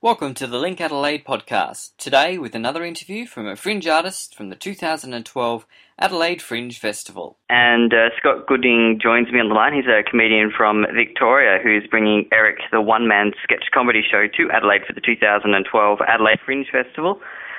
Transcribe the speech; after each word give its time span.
Welcome 0.00 0.34
to 0.34 0.46
the 0.46 0.58
Link 0.58 0.80
Adelaide 0.80 1.24
podcast. 1.24 1.90
Today, 1.98 2.38
with 2.38 2.54
another 2.54 2.84
interview 2.84 3.26
from 3.26 3.48
a 3.48 3.56
fringe 3.56 3.88
artist 3.88 4.32
from 4.32 4.48
the 4.48 4.54
2012 4.54 5.66
Adelaide 5.98 6.40
Fringe 6.40 6.78
Festival. 6.78 7.36
And 7.50 7.92
uh, 7.92 8.10
Scott 8.16 8.46
Gooding 8.46 9.00
joins 9.02 9.32
me 9.32 9.40
on 9.40 9.48
the 9.48 9.56
line. 9.56 9.74
He's 9.74 9.86
a 9.86 10.08
comedian 10.08 10.52
from 10.56 10.86
Victoria 10.94 11.58
who's 11.60 11.82
bringing 11.90 12.28
Eric, 12.32 12.58
the 12.70 12.80
one 12.80 13.08
man 13.08 13.32
sketch 13.42 13.64
comedy 13.74 14.02
show, 14.08 14.26
to 14.36 14.48
Adelaide 14.54 14.82
for 14.86 14.92
the 14.92 15.00
2012 15.00 15.98
Adelaide 16.06 16.38
Fringe 16.46 16.66
Festival. 16.70 17.18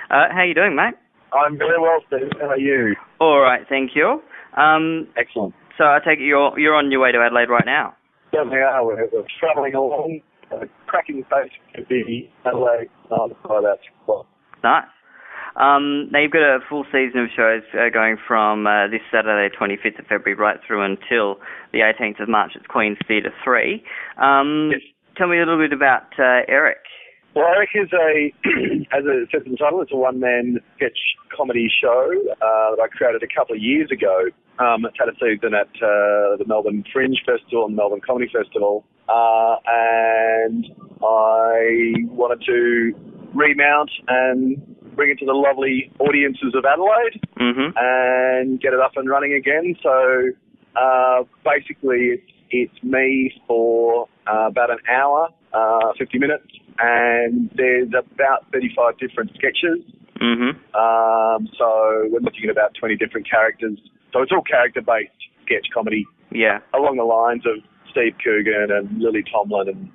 Uh, 0.09 0.31
how 0.31 0.39
are 0.39 0.45
you 0.45 0.55
doing, 0.55 0.77
mate? 0.77 0.93
I'm 1.33 1.57
very 1.57 1.77
well, 1.77 1.99
Steve. 2.07 2.31
How 2.39 2.51
are 2.51 2.57
you? 2.57 2.95
All 3.19 3.41
right, 3.41 3.67
thank 3.67 3.91
you. 3.95 4.21
Um, 4.55 5.09
Excellent. 5.17 5.53
so 5.77 5.83
I 5.83 5.99
take 5.99 6.19
it 6.19 6.23
you're 6.23 6.57
you're 6.57 6.75
on 6.75 6.89
your 6.89 7.01
way 7.01 7.11
to 7.11 7.19
Adelaide 7.19 7.49
right 7.49 7.65
now. 7.65 7.95
Certainly 8.33 8.59
are. 8.59 8.85
We're, 8.85 9.09
we're 9.11 9.25
travelling 9.41 9.75
along. 9.75 10.21
Uh, 10.51 10.65
cracking 10.87 11.23
pace 11.23 11.51
to 11.75 11.83
be 11.85 12.31
Adelaide 12.45 12.89
um, 13.11 13.33
by 13.47 13.59
about 13.59 13.79
six. 13.83 14.27
Nice. 14.63 14.85
Um, 15.55 16.09
now 16.11 16.19
you've 16.19 16.31
got 16.31 16.41
a 16.41 16.59
full 16.69 16.85
season 16.85 17.21
of 17.21 17.29
shows 17.35 17.63
uh, 17.73 17.89
going 17.93 18.17
from 18.27 18.67
uh, 18.67 18.87
this 18.87 19.01
Saturday, 19.11 19.53
25th 19.55 19.99
of 19.99 20.05
February, 20.05 20.35
right 20.35 20.57
through 20.65 20.83
until 20.83 21.37
the 21.73 21.79
18th 21.79 22.21
of 22.21 22.29
March 22.29 22.51
at 22.55 22.67
Queen's 22.67 22.97
Theatre 23.07 23.33
3. 23.43 23.83
Um, 24.21 24.69
Yes. 24.71 24.81
Tell 25.17 25.27
me 25.27 25.35
a 25.35 25.39
little 25.39 25.57
bit 25.57 25.73
about 25.73 26.07
uh, 26.17 26.47
Eric. 26.47 26.79
Well, 27.35 27.45
Eric 27.45 27.71
is 27.75 27.89
a, 27.91 28.31
as 28.95 29.03
it 29.03 29.29
says 29.31 29.41
in 29.45 29.51
the 29.51 29.57
title, 29.57 29.81
it's 29.81 29.91
a 29.91 29.97
one-man 29.97 30.59
sketch 30.77 30.97
comedy 31.35 31.69
show 31.69 32.09
uh, 32.31 32.75
that 32.75 32.79
I 32.81 32.87
created 32.87 33.21
a 33.21 33.27
couple 33.27 33.55
of 33.55 33.61
years 33.61 33.91
ago. 33.91 34.29
Um, 34.59 34.85
it's 34.85 34.95
had 34.97 35.09
a 35.09 35.15
season 35.19 35.53
at 35.53 35.67
uh, 35.83 36.39
the 36.39 36.45
Melbourne 36.47 36.85
Fringe 36.91 37.19
Festival 37.25 37.65
and 37.65 37.73
the 37.73 37.77
Melbourne 37.77 38.01
Comedy 38.05 38.31
Festival, 38.31 38.85
uh, 39.09 39.55
and 39.67 40.65
I 41.01 41.93
wanted 42.09 42.43
to 42.45 42.93
remount 43.33 43.89
and 44.07 44.75
bring 44.95 45.11
it 45.11 45.19
to 45.19 45.25
the 45.25 45.33
lovely 45.33 45.91
audiences 45.99 46.53
of 46.55 46.65
Adelaide. 46.65 47.19
Mm-hmm. 47.39 47.71
and 47.77 48.59
get 48.59 48.73
it 48.73 48.81
up 48.81 48.91
and 48.97 49.07
running 49.09 49.33
again. 49.33 49.73
So 49.81 50.29
uh, 50.75 51.23
basically, 51.45 52.19
it's 52.19 52.31
it's 52.51 52.83
me 52.83 53.31
for 53.47 54.07
uh, 54.27 54.47
about 54.47 54.71
an 54.71 54.79
hour, 54.91 55.29
uh, 55.53 55.93
50 55.97 56.17
minutes, 56.19 56.47
and 56.79 57.49
there's 57.55 57.87
about 57.89 58.45
35 58.51 58.97
different 58.97 59.31
sketches. 59.35 59.79
Mm-hmm. 60.19 60.57
Um, 60.75 61.47
so 61.57 62.07
we're 62.11 62.19
looking 62.19 62.43
at 62.45 62.49
about 62.49 62.73
20 62.79 62.95
different 62.97 63.29
characters. 63.29 63.79
So 64.11 64.21
it's 64.21 64.31
all 64.31 64.41
character-based 64.41 65.11
sketch 65.45 65.67
comedy 65.73 66.05
Yeah. 66.31 66.59
along 66.73 66.97
the 66.97 67.03
lines 67.05 67.43
of 67.45 67.63
Steve 67.91 68.15
Coogan 68.23 68.69
and 68.69 69.01
Lily 69.01 69.23
Tomlin, 69.31 69.67
and 69.69 69.91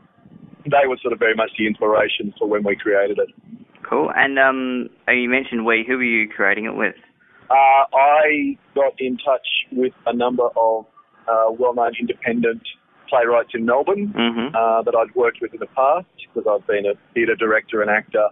they 0.66 0.86
were 0.86 0.96
sort 1.02 1.12
of 1.12 1.18
very 1.18 1.34
much 1.34 1.50
the 1.58 1.66
inspiration 1.66 2.32
for 2.38 2.48
when 2.48 2.62
we 2.64 2.76
created 2.76 3.18
it. 3.18 3.28
Cool. 3.88 4.10
And 4.16 4.38
um, 4.38 4.88
you 5.08 5.28
mentioned 5.28 5.66
we. 5.66 5.84
Who 5.86 5.96
were 5.96 6.04
you 6.04 6.28
creating 6.28 6.64
it 6.64 6.74
with? 6.74 6.94
Uh, 7.50 7.84
I 7.94 8.56
got 8.74 8.94
in 8.98 9.18
touch 9.18 9.46
with 9.72 9.92
a 10.06 10.16
number 10.16 10.48
of 10.56 10.86
uh, 11.28 11.52
well-known 11.52 11.92
independent 12.00 12.62
playwrights 13.08 13.50
in 13.54 13.66
Melbourne 13.66 14.12
Mm-hmm. 14.16 14.56
uh, 14.56 14.82
that 14.82 14.94
I'd 14.96 15.14
worked 15.14 15.38
with 15.42 15.52
in 15.52 15.60
the 15.60 15.66
past 15.66 16.06
because 16.32 16.48
I've 16.50 16.66
been 16.66 16.86
a 16.86 16.94
theatre 17.12 17.36
director 17.36 17.82
and 17.82 17.90
actor 17.90 18.28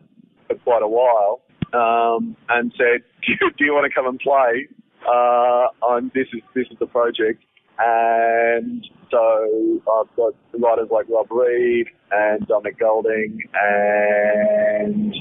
for 0.49 0.57
quite 0.57 0.83
a 0.83 0.89
while, 0.89 1.43
um, 1.75 2.37
and 2.49 2.73
said, 2.77 3.03
"Do 3.27 3.33
you, 3.33 3.51
do 3.59 3.65
you 3.65 3.75
want 3.75 3.91
to 3.91 3.95
come 3.95 4.07
and 4.07 4.19
play? 4.19 4.67
Uh, 5.07 5.69
I'm, 5.87 6.11
this 6.15 6.29
is 6.33 6.41
this 6.55 6.67
is 6.71 6.79
the 6.79 6.87
project." 6.87 7.45
And 7.79 8.87
so 9.11 9.81
I've 9.93 10.17
got 10.17 10.35
writers 10.59 10.89
like 10.91 11.09
Rob 11.09 11.31
Reid 11.31 11.89
and 12.11 12.47
Dominic 12.47 12.79
Golding 12.79 13.41
and 13.55 15.15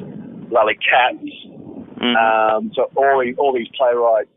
Lally 0.52 0.78
Katz 0.78 1.52
Mm-hmm. 2.02 2.18
um, 2.18 2.72
so 2.74 2.90
all 2.96 3.22
these, 3.24 3.36
all 3.38 3.54
these 3.54 3.68
playwrights 3.78 4.30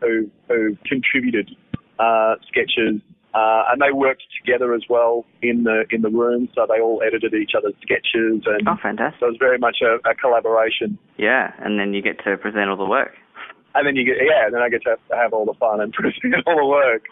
who 0.00 0.30
who 0.48 0.76
contributed 0.84 1.50
uh, 1.98 2.34
sketches, 2.46 3.00
uh, 3.32 3.64
and 3.72 3.80
they 3.80 3.90
worked 3.90 4.24
together 4.36 4.74
as 4.74 4.82
well 4.90 5.24
in 5.40 5.64
the 5.64 5.84
in 5.90 6.02
the 6.02 6.10
room. 6.10 6.48
So 6.54 6.66
they 6.68 6.78
all 6.78 7.02
edited 7.06 7.32
each 7.32 7.52
other's 7.56 7.74
sketches, 7.80 8.44
and 8.44 8.68
oh, 8.68 8.76
fantastic. 8.82 9.18
so 9.20 9.26
it 9.26 9.30
was 9.30 9.38
very 9.40 9.58
much 9.58 9.78
a, 9.80 9.96
a 10.08 10.14
collaboration. 10.14 10.98
Yeah. 11.16 11.52
And 11.58 11.80
then 11.80 11.94
you 11.94 12.02
get 12.02 12.22
to 12.24 12.36
present 12.36 12.68
all 12.68 12.76
the 12.76 12.84
work. 12.84 13.12
And 13.74 13.86
then 13.86 13.96
you 13.96 14.04
get 14.04 14.16
yeah, 14.20 14.44
and 14.44 14.54
then 14.54 14.60
I 14.60 14.68
get 14.68 14.82
to 14.82 14.96
have 15.16 15.32
all 15.32 15.46
the 15.46 15.54
fun 15.54 15.80
and 15.80 15.92
present 15.94 16.34
all 16.46 16.56
the 16.56 16.66
work. 16.66 17.04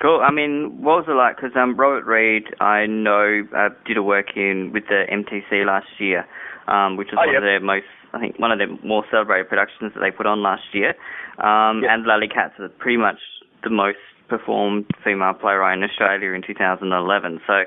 Cool. 0.00 0.20
I 0.24 0.30
mean, 0.30 0.80
what 0.80 1.04
was 1.04 1.06
it 1.08 1.12
like? 1.12 1.36
Because 1.36 1.52
um, 1.56 1.76
Robert 1.76 2.06
Reid, 2.06 2.44
I 2.60 2.86
know, 2.86 3.42
uh, 3.54 3.68
did 3.86 3.98
a 3.98 4.02
work 4.02 4.34
in 4.34 4.70
with 4.72 4.84
the 4.88 5.04
MTC 5.12 5.66
last 5.66 5.88
year, 5.98 6.24
um, 6.68 6.96
which 6.96 7.08
was 7.12 7.18
Oh, 7.20 7.26
one 7.26 7.34
yep. 7.34 7.42
of 7.42 7.44
their 7.44 7.60
most, 7.60 7.84
I 8.14 8.18
think, 8.18 8.38
one 8.38 8.50
of 8.50 8.58
their 8.58 8.68
more 8.82 9.04
celebrated 9.10 9.48
productions 9.50 9.92
that 9.94 10.00
they 10.00 10.10
put 10.10 10.24
on 10.24 10.42
last 10.42 10.64
year. 10.72 10.94
Um, 11.38 11.82
Yep. 11.82 11.90
And 11.92 12.06
Lally 12.06 12.28
Katz 12.28 12.58
was 12.58 12.70
pretty 12.78 12.96
much 12.96 13.18
the 13.62 13.68
most 13.68 13.98
performed 14.28 14.86
female 15.04 15.34
playwright 15.34 15.76
in 15.76 15.84
Australia 15.84 16.32
in 16.32 16.40
2011. 16.42 17.40
So, 17.46 17.64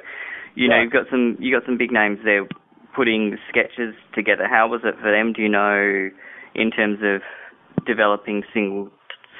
you 0.55 0.67
know, 0.69 0.75
Right. 0.75 0.83
you've 0.83 0.91
got 0.93 1.09
some, 1.11 1.37
you 1.39 1.53
got 1.53 1.65
some 1.65 1.77
big 1.77 1.91
names 1.91 2.17
there 2.23 2.47
putting 2.95 3.37
sketches 3.49 3.93
together. 4.13 4.47
How 4.47 4.67
was 4.67 4.81
it 4.83 4.97
for 4.99 5.11
them? 5.11 5.33
Do 5.33 5.41
you 5.43 5.49
know, 5.49 6.09
in 6.55 6.71
terms 6.71 6.99
of 7.03 7.21
developing 7.85 8.43
single, 8.53 8.89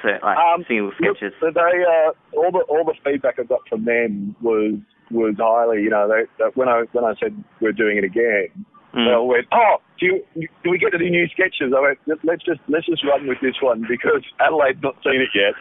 so, 0.04 0.10
like 0.22 0.36
Um, 0.38 0.64
single 0.68 0.92
sketches? 1.00 1.32
Look, 1.40 1.54
so 1.54 1.60
they 1.60 1.82
uh, 1.82 2.12
all 2.38 2.52
the 2.52 2.60
all 2.68 2.84
the 2.84 2.94
feedback 3.04 3.38
I 3.40 3.44
got 3.44 3.66
from 3.68 3.84
them 3.84 4.36
was 4.40 4.74
was 5.10 5.34
highly. 5.38 5.82
You 5.82 5.90
know, 5.90 6.06
they, 6.08 6.24
that 6.38 6.56
when 6.56 6.68
I 6.68 6.84
when 6.92 7.04
I 7.04 7.14
said 7.18 7.32
we're 7.60 7.72
doing 7.72 7.96
it 7.98 8.04
again, 8.04 8.48
Mm. 8.94 9.06
They 9.08 9.12
all 9.12 9.26
went, 9.26 9.46
oh, 9.50 9.78
do 9.98 10.06
you, 10.06 10.48
do 10.62 10.70
we 10.70 10.78
get 10.78 10.92
the 10.92 10.98
new 10.98 11.26
sketches? 11.26 11.74
I 11.76 11.80
went, 11.80 11.98
"Let- 12.06 12.24
let's 12.24 12.44
just 12.44 12.60
let's 12.68 12.86
just 12.86 13.02
run 13.02 13.26
with 13.26 13.38
this 13.42 13.56
one 13.60 13.84
because 13.88 14.22
Adelaide's 14.40 14.80
not 14.84 14.94
seen 15.02 15.20
it 15.20 15.30
yet. 15.34 15.54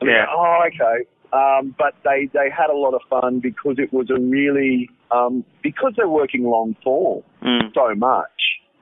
And 0.00 0.08
they 0.08 0.12
Yeah. 0.12 0.26
went, 0.26 0.30
oh, 0.32 0.62
okay. 0.68 0.98
Um, 1.32 1.74
but 1.76 1.94
they 2.04 2.26
they 2.32 2.48
had 2.48 2.70
a 2.70 2.76
lot 2.76 2.94
of 2.94 3.00
fun 3.10 3.40
because 3.40 3.74
it 3.78 3.92
was 3.92 4.08
a 4.10 4.20
really 4.20 4.88
um, 5.10 5.44
because 5.64 5.94
they're 5.96 6.08
working 6.08 6.44
long 6.44 6.76
form 6.84 7.24
Mm. 7.42 7.74
so 7.74 7.92
much. 7.96 8.38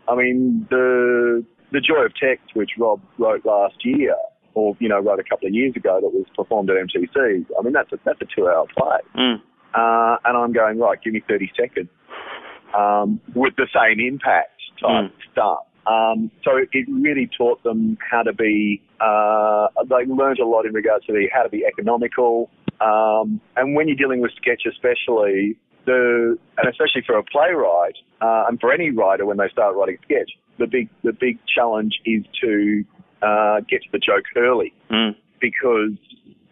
I 0.07 0.15
mean, 0.15 0.67
the 0.69 1.43
the 1.73 1.81
Joy 1.81 2.05
of 2.05 2.13
Text, 2.15 2.55
which 2.55 2.73
Rob 2.77 3.01
wrote 3.17 3.47
last 3.47 3.87
year, 3.87 4.15
or 4.55 4.77
you 4.81 4.89
know, 4.89 5.01
wrote 5.01 5.21
a 5.21 5.25
couple 5.25 5.49
of 5.49 5.55
years 5.55 5.75
ago, 5.77 6.01
that 6.01 6.09
was 6.13 6.27
performed 6.37 6.71
at 6.71 6.77
MCC. 6.77 7.45
I 7.59 7.63
mean, 7.63 7.73
that's 7.73 7.93
a 7.93 7.99
that's 8.05 8.21
a 8.21 8.27
two 8.35 8.49
hour 8.49 8.67
play. 8.77 8.99
Mm. 9.17 9.41
Uh, 9.75 10.17
and 10.25 10.37
I'm 10.37 10.53
going, 10.53 10.79
right, 10.79 10.99
give 11.03 11.13
me 11.13 11.23
30 11.29 11.51
seconds 11.59 11.89
um, 12.79 13.21
with 13.35 13.55
the 13.57 13.67
same 13.75 13.99
impact 13.99 14.51
type 14.81 15.11
Mm. 15.11 15.13
stuff. 15.33 15.59
Um, 15.87 16.31
so 16.45 16.57
it, 16.57 16.69
it 16.73 16.87
really 16.89 17.29
taught 17.37 17.63
them 17.63 17.99
how 18.11 18.23
to 18.23 18.33
be, 18.33 18.81
uh, 19.01 19.67
they 19.89 20.07
learned 20.07 20.39
a 20.39 20.47
lot 20.47 20.65
in 20.65 20.73
regards 20.73 21.05
to 21.07 21.13
the, 21.13 21.27
how 21.33 21.43
to 21.43 21.49
be 21.49 21.65
economical. 21.67 22.51
Um, 22.81 23.41
and 23.57 23.75
when 23.75 23.89
you're 23.89 23.97
dealing 23.97 24.21
with 24.21 24.31
sketch 24.37 24.63
especially, 24.67 25.57
the, 25.87 26.39
and 26.57 26.69
especially 26.69 27.03
for 27.07 27.19
a 27.19 27.23
playwright, 27.25 27.97
uh, 28.23 28.45
and 28.49 28.59
for 28.61 28.73
any 28.73 28.91
writer 28.91 29.27
when 29.27 29.37
they 29.37 29.49
start 29.53 29.77
writing 29.77 29.99
sketch, 30.05 30.31
the 30.59 30.67
big, 30.67 30.89
the 31.03 31.13
big 31.13 31.39
challenge 31.53 32.01
is 32.07 32.25
to, 32.41 32.85
uh, 33.25 33.61
get 33.69 33.83
to 33.83 33.89
the 33.93 33.99
joke 33.99 34.25
early 34.37 34.73
Mm. 34.91 35.15
because 35.41 35.93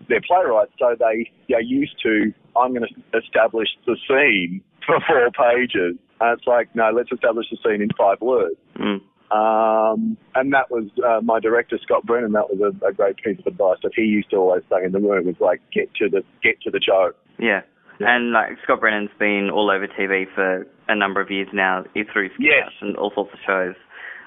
they're 0.09 0.21
playwrights, 0.27 0.73
so 0.79 0.97
they 0.99 1.31
are 1.55 1.61
used 1.61 1.97
to, 2.03 2.33
I'm 2.57 2.75
going 2.75 2.87
to 2.89 3.19
establish 3.19 3.69
the 3.87 3.97
scene 4.09 4.63
for 4.87 4.99
four 5.07 5.31
pages. 5.31 5.97
And 6.21 6.39
it's 6.39 6.47
like, 6.47 6.75
no, 6.75 6.91
let's 6.95 7.11
establish 7.13 7.47
the 7.51 7.59
scene 7.65 7.83
in 7.83 7.89
five 7.97 8.21
words. 8.21 8.57
Mm. 8.79 9.01
Um, 9.33 10.17
and 10.35 10.53
that 10.53 10.71
was 10.71 10.85
uh, 11.07 11.21
my 11.23 11.41
director, 11.41 11.79
Scott 11.83 12.05
Brennan. 12.05 12.33
That 12.33 12.51
was 12.55 12.61
a, 12.83 12.87
a 12.87 12.93
great 12.93 13.17
piece 13.17 13.39
of 13.39 13.47
advice 13.47 13.79
that 13.83 13.93
he 13.97 14.03
used 14.03 14.31
to 14.31 14.37
always 14.37 14.63
say 14.71 14.85
in 14.85 14.93
the 14.93 15.01
room 15.01 15.25
was 15.27 15.37
like, 15.41 15.61
get 15.73 15.93
to 15.95 16.09
the 16.11 16.23
get 16.43 16.61
to 16.63 16.71
the 16.71 16.79
joke. 16.79 17.17
Yeah. 17.39 17.63
Yeah. 17.99 18.15
And 18.15 18.33
like 18.33 18.51
Scott 18.65 18.81
Brennan's 18.81 19.11
been 19.19 19.49
all 19.53 19.71
over 19.71 19.87
TV 19.87 20.25
for 20.35 20.67
a 20.89 20.95
number 20.95 21.21
of 21.21 21.31
years 21.31 21.49
now, 21.53 21.85
through 22.13 22.31
Yes. 22.39 22.71
and 22.81 22.97
all 22.97 23.11
sorts 23.15 23.33
of 23.33 23.39
shows. 23.47 23.75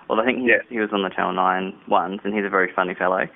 Well, 0.10 0.20
I 0.20 0.26
think 0.26 0.40
he, 0.40 0.48
Yes. 0.48 0.64
he 0.70 0.80
was 0.80 0.90
on 0.94 1.04
the 1.04 1.10
Channel 1.10 1.34
Nine 1.34 1.74
once, 1.88 2.22
and 2.24 2.34
he's 2.34 2.46
a 2.46 2.50
very 2.50 2.72
funny 2.76 2.94
fellow. 2.94 3.28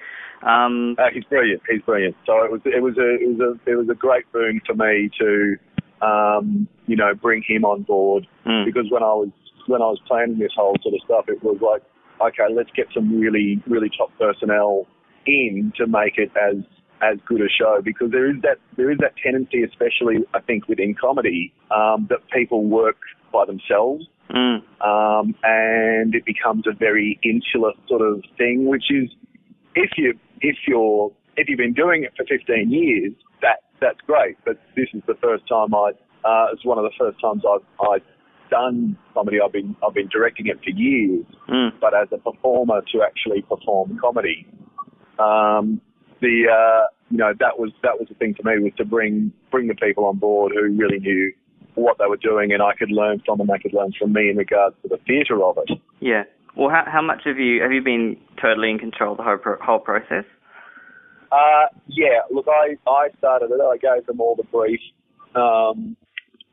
Um, 0.43 0.95
Uh, 0.97 1.09
he's 1.13 1.23
brilliant. 1.25 1.61
He's 1.69 1.81
brilliant. 1.81 2.15
So 2.25 2.43
it 2.43 2.51
was 2.51 2.61
it 2.65 2.81
was 2.81 2.97
a 2.97 3.15
it 3.15 3.27
was 3.27 3.39
a 3.39 3.69
it 3.69 3.75
was 3.75 3.89
a 3.89 3.95
great 3.95 4.31
boon 4.31 4.61
for 4.65 4.73
me 4.73 5.09
to, 5.19 5.57
um, 6.05 6.67
you 6.87 6.95
know, 6.95 7.13
bring 7.13 7.43
him 7.45 7.65
on 7.65 7.83
board 7.83 8.25
mm, 8.45 8.65
because 8.65 8.89
when 8.89 9.03
I 9.03 9.13
was 9.13 9.29
when 9.67 9.81
I 9.81 9.85
was 9.85 9.99
planning 10.07 10.39
this 10.39 10.53
whole 10.55 10.75
sort 10.81 10.95
of 10.95 11.01
stuff, 11.03 11.25
it 11.27 11.43
was 11.43 11.59
like, 11.61 11.83
okay, 12.21 12.53
let's 12.53 12.71
get 12.71 12.87
some 12.93 13.19
really 13.19 13.61
really 13.67 13.89
top 13.97 14.11
personnel 14.17 14.87
in 15.25 15.73
to 15.75 15.87
make 15.87 16.17
it 16.17 16.31
as 16.37 16.63
as 17.01 17.17
good 17.25 17.41
a 17.41 17.49
show 17.49 17.81
because 17.83 18.11
there 18.11 18.29
is 18.29 18.41
that 18.41 18.59
there 18.77 18.91
is 18.91 18.97
that 18.99 19.15
tendency, 19.21 19.63
especially 19.63 20.19
I 20.33 20.39
think 20.39 20.69
within 20.69 20.95
comedy, 20.95 21.51
um, 21.69 22.07
that 22.09 22.19
people 22.31 22.63
work 22.63 22.97
by 23.33 23.45
themselves 23.45 24.05
mm, 24.29 24.61
um, 24.81 25.35
and 25.43 26.15
it 26.15 26.25
becomes 26.25 26.65
a 26.67 26.73
very 26.73 27.19
insular 27.23 27.73
sort 27.87 28.01
of 28.01 28.23
thing, 28.37 28.65
which 28.67 28.85
is 28.89 29.09
if 29.75 29.91
you 29.97 30.13
if 30.41 30.57
you're 30.67 31.11
if 31.37 31.47
you've 31.47 31.57
been 31.57 31.73
doing 31.73 32.03
it 32.03 32.11
for 32.17 32.25
15 32.25 32.71
years, 32.71 33.13
that 33.41 33.59
that's 33.81 33.99
great. 34.05 34.37
But 34.45 34.59
this 34.75 34.87
is 34.93 35.01
the 35.07 35.15
first 35.21 35.47
time 35.47 35.73
I 35.73 35.91
uh, 36.23 36.47
it's 36.53 36.65
one 36.65 36.77
of 36.77 36.83
the 36.83 36.91
first 36.97 37.19
times 37.21 37.43
I've 37.49 37.65
I 37.79 37.97
done 38.49 38.97
comedy. 39.13 39.37
I've 39.43 39.53
been 39.53 39.75
I've 39.85 39.93
been 39.93 40.09
directing 40.09 40.47
it 40.47 40.57
for 40.63 40.71
years, 40.71 41.25
Mm. 41.49 41.71
but 41.79 41.93
as 41.93 42.07
a 42.11 42.17
performer 42.17 42.81
to 42.91 43.01
actually 43.01 43.41
perform 43.41 43.97
comedy, 43.99 44.45
um, 45.17 45.81
the 46.21 46.45
uh, 46.51 46.87
you 47.09 47.17
know 47.17 47.33
that 47.39 47.57
was 47.59 47.71
that 47.83 47.97
was 47.99 48.07
the 48.09 48.15
thing 48.15 48.35
for 48.35 48.43
me 48.43 48.61
was 48.63 48.73
to 48.77 48.85
bring 48.85 49.31
bring 49.51 49.67
the 49.67 49.75
people 49.75 50.05
on 50.05 50.17
board 50.17 50.51
who 50.53 50.69
really 50.77 50.99
knew 50.99 51.33
what 51.79 51.97
they 51.97 52.05
were 52.07 52.17
doing, 52.17 52.51
and 52.51 52.61
I 52.61 52.73
could 52.73 52.91
learn 52.91 53.21
from 53.25 53.37
them. 53.37 53.47
They 53.47 53.59
could 53.59 53.73
learn 53.73 53.91
from 53.97 54.13
me 54.13 54.29
in 54.29 54.37
regards 54.37 54.75
to 54.83 54.89
the 54.89 54.97
theatre 55.07 55.43
of 55.43 55.57
it. 55.57 55.79
Yeah. 55.99 56.23
Well, 56.55 56.69
how 56.69 56.83
how 56.85 57.01
much 57.01 57.21
have 57.25 57.37
you 57.37 57.61
have 57.61 57.71
you 57.71 57.81
been 57.81 58.17
totally 58.41 58.69
in 58.69 58.79
control 58.79 59.11
of 59.13 59.17
the 59.17 59.23
whole 59.23 59.37
pro- 59.37 59.61
whole 59.61 59.79
process? 59.79 60.25
Uh, 61.31 61.67
yeah, 61.87 62.21
look, 62.31 62.47
I, 62.47 62.75
I 62.89 63.09
started 63.19 63.51
it. 63.51 63.61
I 63.61 63.77
gave 63.77 64.05
them 64.07 64.19
all 64.19 64.35
the 64.35 64.43
brief, 64.43 64.79
um, 65.35 65.95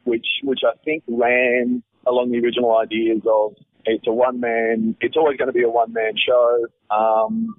which 0.05 0.27
which 0.45 0.61
I 0.67 0.77
think 0.85 1.03
ran 1.09 1.83
along 2.07 2.31
the 2.31 2.39
original 2.39 2.77
ideas 2.79 3.23
of 3.27 3.55
it's 3.87 4.07
a 4.07 4.13
one 4.13 4.41
man. 4.41 4.97
It's 5.01 5.17
always 5.17 5.39
going 5.39 5.49
to 5.49 5.53
be 5.53 5.63
a 5.63 5.69
one 5.69 5.93
man 5.93 6.13
show. 6.17 6.67
Um, 6.91 7.57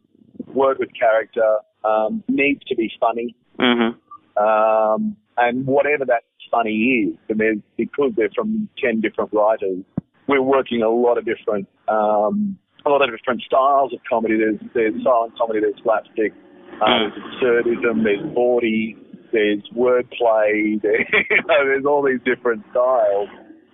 work 0.53 0.77
with 0.79 0.89
character. 0.97 1.57
Um, 1.83 2.23
needs 2.27 2.63
to 2.65 2.75
be 2.75 2.91
funny. 2.99 3.35
Mhm. 3.59 3.95
Um, 4.37 5.15
and 5.37 5.65
whatever 5.65 6.05
that 6.05 6.23
funny 6.51 7.09
is, 7.11 7.17
and 7.29 7.39
there's, 7.39 7.57
because 7.77 8.11
they're 8.15 8.29
from 8.35 8.69
10 8.83 9.01
different 9.01 9.31
writers, 9.33 9.83
we're 10.27 10.41
working 10.41 10.81
a 10.81 10.89
lot 10.89 11.17
of 11.17 11.25
different, 11.25 11.67
um, 11.87 12.57
a 12.85 12.89
lot 12.89 13.01
of 13.01 13.15
different 13.15 13.41
styles 13.43 13.93
of 13.93 13.99
comedy. 14.09 14.37
There's, 14.37 14.59
there's 14.73 15.03
silent 15.03 15.37
comedy, 15.37 15.59
there's 15.61 15.81
slapstick, 15.83 16.33
uh, 16.81 16.99
there's 16.99 17.13
absurdism, 17.13 18.03
there's 18.03 18.33
bawdy, 18.33 18.97
there's 19.31 19.63
wordplay, 19.75 20.81
there, 20.81 20.99
you 21.01 21.43
know, 21.47 21.65
there's 21.65 21.85
all 21.85 22.03
these 22.03 22.21
different 22.25 22.63
styles. 22.71 23.29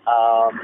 Um, 0.05 0.59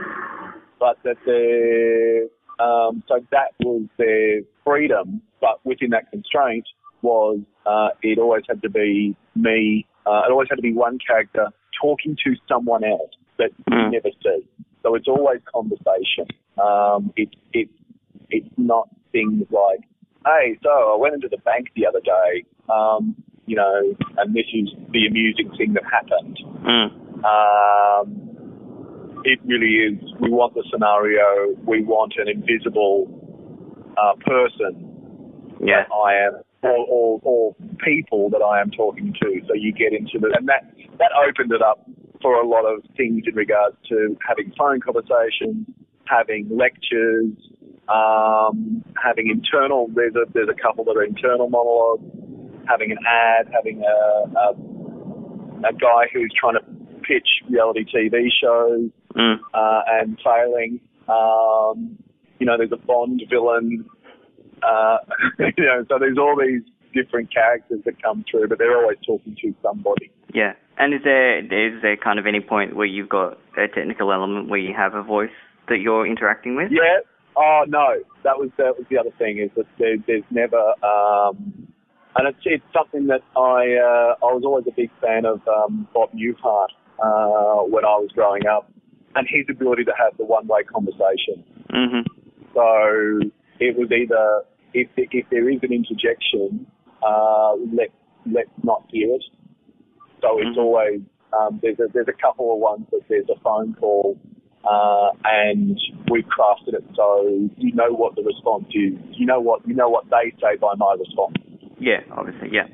but 0.79 0.97
that 1.03 1.17
they're, 1.25 2.23
um, 2.65 3.03
so 3.07 3.25
that 3.31 3.53
was 3.59 3.83
their 3.97 4.41
freedom, 4.65 5.21
but 5.41 5.65
within 5.65 5.91
that 5.91 6.09
constraint 6.11 6.65
was, 7.01 7.39
uh, 7.65 7.89
it 8.01 8.17
always 8.17 8.43
had 8.47 8.61
to 8.61 8.69
be 8.69 9.15
me, 9.35 9.85
uh, 10.05 10.23
it 10.27 10.31
always 10.31 10.47
had 10.49 10.55
to 10.55 10.61
be 10.61 10.73
one 10.73 10.97
character 11.05 11.47
talking 11.81 12.15
to 12.23 12.35
someone 12.47 12.83
else 12.83 13.11
that 13.37 13.51
you 13.67 13.75
Mm. 13.75 13.91
never 13.91 14.09
see. 14.23 14.47
So 14.83 14.95
it's 14.95 15.07
always 15.07 15.41
conversation. 15.53 16.27
Um, 16.57 17.13
it, 17.15 17.29
it, 17.53 17.69
it's 18.29 18.53
not 18.57 18.89
things 19.11 19.45
like, 19.51 19.81
hey, 20.25 20.57
so 20.61 20.69
I 20.93 20.97
went 20.97 21.15
into 21.15 21.29
the 21.29 21.37
bank 21.37 21.67
the 21.75 21.85
other 21.85 22.01
day, 22.01 22.43
um, 22.69 23.15
you 23.45 23.55
know, 23.55 23.95
and 24.17 24.33
this 24.33 24.45
is 24.53 24.69
the 24.91 25.07
amusing 25.07 25.49
thing 25.57 25.73
that 25.73 25.83
happened. 25.85 26.37
Mm. 26.63 27.23
Um, 27.25 29.21
it 29.25 29.39
really 29.45 29.75
is. 29.95 29.99
We 30.19 30.29
want 30.29 30.53
the 30.53 30.63
scenario. 30.71 31.55
We 31.65 31.83
want 31.83 32.13
an 32.17 32.27
invisible 32.29 33.07
uh, 33.97 34.13
person 34.25 34.85
Yeah. 35.61 35.83
that 35.83 35.93
I 35.93 36.15
am, 36.27 36.41
or, 36.61 36.77
or, 36.89 37.19
or 37.23 37.55
people 37.83 38.29
that 38.31 38.41
I 38.41 38.61
am 38.61 38.71
talking 38.71 39.13
to. 39.21 39.41
So 39.47 39.53
you 39.53 39.71
get 39.71 39.93
into 39.93 40.19
the, 40.19 40.33
and 40.37 40.47
that 40.47 40.71
that 40.97 41.11
opened 41.27 41.51
it 41.51 41.61
up 41.61 41.87
for 42.21 42.35
a 42.35 42.47
lot 42.47 42.65
of 42.65 42.83
things 42.97 43.23
in 43.27 43.35
regards 43.35 43.77
to 43.89 44.17
having 44.27 44.51
phone 44.57 44.81
conversations, 44.81 45.67
having 46.05 46.49
lectures, 46.51 47.31
um, 47.87 48.83
having 49.01 49.29
internal. 49.29 49.87
There's 49.93 50.15
a 50.15 50.25
there's 50.33 50.49
a 50.49 50.61
couple 50.61 50.83
that 50.85 50.97
are 50.97 51.03
internal 51.03 51.49
monologues, 51.49 52.03
having 52.67 52.91
an 52.91 52.97
ad, 53.07 53.49
having 53.53 53.81
a, 53.83 54.39
a 54.39 54.53
a 55.69 55.73
guy 55.73 56.07
who's 56.13 56.33
trying 56.39 56.55
to 56.55 56.63
pitch 57.01 57.27
reality 57.49 57.85
TV 57.85 58.27
shows 58.41 58.91
Mm. 59.15 59.39
uh, 59.55 59.81
and 59.87 60.19
failing. 60.23 60.79
Um, 61.07 61.97
you 62.39 62.45
know, 62.45 62.57
there's 62.57 62.71
a 62.71 62.77
Bond 62.77 63.23
villain. 63.27 63.85
Uh, 64.63 64.97
you 65.57 65.65
know, 65.65 65.85
so 65.89 65.97
there's 65.99 66.17
all 66.17 66.35
these 66.35 66.63
different 66.93 67.33
characters 67.33 67.79
that 67.85 68.01
come 68.01 68.25
through, 68.29 68.47
but 68.47 68.57
they're 68.57 68.77
always 68.77 68.97
talking 69.05 69.35
to 69.41 69.53
somebody. 69.61 70.11
Yeah. 70.33 70.53
And 70.77 70.93
is 70.93 71.01
there 71.03 71.39
is 71.39 71.81
there 71.81 71.97
kind 71.97 72.19
of 72.19 72.25
any 72.25 72.39
point 72.39 72.75
where 72.75 72.87
you've 72.87 73.09
got 73.09 73.37
a 73.57 73.67
technical 73.67 74.11
element 74.13 74.49
where 74.49 74.59
you 74.59 74.73
have 74.75 74.93
a 74.93 75.03
voice 75.03 75.29
that 75.67 75.79
you're 75.79 76.07
interacting 76.07 76.55
with? 76.55 76.71
Yeah. 76.71 76.99
Oh 77.35 77.63
no, 77.67 77.95
that 78.23 78.37
was 78.37 78.49
that 78.57 78.77
was 78.77 78.85
the 78.89 78.97
other 78.97 79.11
thing 79.17 79.39
is 79.39 79.49
that 79.55 79.65
there, 79.77 79.97
there's 80.07 80.23
never, 80.31 80.57
um, 80.83 81.67
and 82.15 82.27
it's 82.27 82.39
it's 82.43 82.63
something 82.73 83.07
that 83.07 83.21
I 83.35 83.75
uh, 83.75 84.15
I 84.25 84.33
was 84.33 84.43
always 84.45 84.65
a 84.67 84.75
big 84.75 84.89
fan 85.01 85.25
of 85.25 85.41
um, 85.47 85.87
Bob 85.93 86.11
Newhart 86.13 86.69
uh, 86.99 87.63
when 87.63 87.85
I 87.85 87.95
was 87.99 88.09
growing 88.13 88.47
up, 88.47 88.71
and 89.15 89.27
his 89.29 89.45
ability 89.49 89.83
to 89.85 89.93
have 89.97 90.17
the 90.17 90.25
one 90.25 90.47
way 90.47 90.63
conversation. 90.63 91.43
Mhm. 91.69 92.05
So 92.53 93.29
it 93.59 93.77
was 93.77 93.91
either 93.91 94.43
if 94.73 94.87
if 94.95 95.25
there 95.29 95.49
is 95.49 95.59
an 95.63 95.73
interjection, 95.73 96.65
uh, 97.03 97.53
let 97.73 97.89
let's 98.25 98.49
not 98.63 98.83
hear 98.89 99.13
it. 99.15 99.23
So 100.21 100.39
it's 100.39 100.57
Mhm. 100.57 100.57
always 100.57 101.01
um, 101.33 101.59
there's 101.61 101.79
a 101.79 101.87
there's 101.93 102.07
a 102.07 102.13
couple 102.13 102.53
of 102.53 102.59
ones 102.59 102.85
that 102.91 103.01
there's 103.07 103.29
a 103.29 103.39
phone 103.39 103.75
call, 103.79 104.17
uh, 104.69 105.11
and 105.25 105.79
we've 106.11 106.25
crafted 106.27 106.73
it 106.73 106.83
so 106.95 107.49
you 107.57 107.73
know 107.73 107.91
what 107.93 108.15
the 108.15 108.23
response 108.23 108.67
is. 108.73 108.93
You 109.11 109.25
know 109.25 109.39
what 109.39 109.67
you 109.67 109.73
know 109.75 109.89
what 109.89 110.05
they 110.09 110.31
say 110.41 110.55
by 110.57 110.73
my 110.75 110.95
response. 110.99 111.35
Yeah. 111.79 112.01
Obviously. 112.11 112.49
Yeah. 112.51 112.67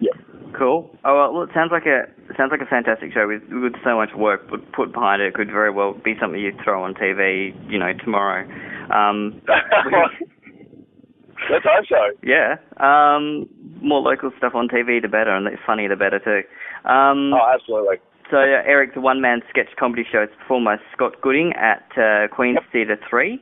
Yeah. 0.00 0.12
Cool. 0.54 0.88
Oh 1.04 1.14
well, 1.32 1.42
it 1.42 1.50
sounds 1.52 1.70
like 1.72 1.86
a 1.86 2.04
it 2.30 2.36
sounds 2.36 2.50
like 2.50 2.60
a 2.62 2.66
fantastic 2.66 3.12
show 3.12 3.26
with 3.28 3.42
with 3.50 3.74
so 3.84 3.96
much 3.96 4.14
work 4.14 4.48
put 4.48 4.72
put 4.72 4.92
behind 4.92 5.20
it. 5.20 5.28
It 5.28 5.34
could 5.34 5.50
very 5.50 5.70
well 5.70 5.92
be 5.92 6.14
something 6.18 6.40
you 6.40 6.52
throw 6.64 6.82
on 6.84 6.94
TV, 6.94 7.52
you 7.70 7.78
know, 7.78 7.92
tomorrow. 7.92 8.46
Um, 8.92 9.40
but 9.46 9.56
Let's 11.50 11.64
hope 11.64 11.86
so. 11.88 12.18
yeah. 12.22 12.56
Um, 12.78 13.48
more 13.80 14.00
local 14.00 14.30
stuff 14.36 14.54
on 14.54 14.68
TV, 14.68 15.00
the 15.00 15.08
better, 15.08 15.34
and 15.34 15.46
the 15.46 15.52
funnier, 15.66 15.88
the 15.88 15.96
better 15.96 16.18
too. 16.18 16.42
Um, 16.88 17.32
Oh, 17.34 17.52
absolutely. 17.54 17.96
So 18.30 18.36
uh, 18.36 18.60
Eric, 18.66 18.94
the 18.94 19.00
one-man 19.00 19.40
sketch 19.48 19.68
comedy 19.78 20.04
show 20.10 20.24
is 20.24 20.28
performed 20.38 20.66
by 20.66 20.76
Scott 20.92 21.14
Gooding 21.22 21.52
at 21.54 21.86
uh, 21.96 22.28
Queen's 22.28 22.58
Theatre 22.72 22.98
3 23.08 23.40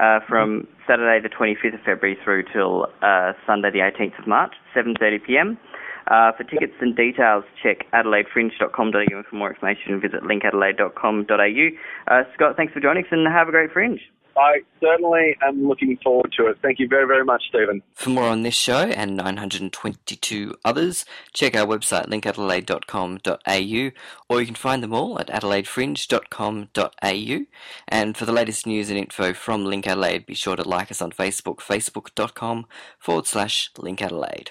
uh, 0.00 0.20
from 0.26 0.66
Saturday 0.88 1.20
the 1.20 1.28
25th 1.28 1.74
of 1.74 1.80
February 1.84 2.16
through 2.24 2.44
till 2.52 2.86
uh, 3.02 3.32
Sunday 3.46 3.70
the 3.70 3.80
18th 3.80 4.18
of 4.18 4.26
March, 4.26 4.52
7.30pm. 4.74 5.58
Uh, 6.06 6.32
for 6.36 6.44
tickets 6.44 6.72
and 6.80 6.94
details, 6.96 7.44
check 7.62 7.84
adelaidefringe.com.au 7.92 9.16
and 9.16 9.24
for 9.26 9.36
more 9.36 9.50
information, 9.50 10.00
visit 10.00 10.22
linkadelaide.com.au. 10.22 11.68
Uh, 12.08 12.22
Scott, 12.34 12.56
thanks 12.56 12.72
for 12.72 12.80
joining 12.80 13.04
us 13.04 13.08
and 13.10 13.26
have 13.26 13.48
a 13.48 13.50
great 13.50 13.72
fringe. 13.72 14.00
I 14.36 14.62
certainly 14.80 15.36
am 15.42 15.68
looking 15.68 15.98
forward 16.02 16.32
to 16.38 16.46
it. 16.48 16.56
Thank 16.62 16.78
you 16.78 16.88
very, 16.88 17.06
very 17.06 17.24
much, 17.24 17.42
Stephen. 17.48 17.82
For 17.94 18.10
more 18.10 18.24
on 18.24 18.42
this 18.42 18.54
show 18.54 18.88
and 18.88 19.16
922 19.16 20.56
others, 20.64 21.04
check 21.32 21.54
our 21.54 21.66
website 21.66 22.06
linkadelaide.com.au 22.06 23.90
or 24.28 24.40
you 24.40 24.46
can 24.46 24.54
find 24.54 24.82
them 24.82 24.92
all 24.92 25.18
at 25.20 25.28
adelaidefringe.com.au. 25.28 27.46
And 27.88 28.16
for 28.16 28.24
the 28.24 28.32
latest 28.32 28.66
news 28.66 28.88
and 28.90 28.98
info 28.98 29.32
from 29.32 29.64
Link 29.64 29.86
Adelaide, 29.86 30.26
be 30.26 30.34
sure 30.34 30.56
to 30.56 30.68
like 30.68 30.90
us 30.90 31.00
on 31.00 31.12
Facebook, 31.12 31.58
facebook.com 31.58 32.66
forward 32.98 33.26
slash 33.26 33.70
Link 33.78 34.02
Adelaide. 34.02 34.50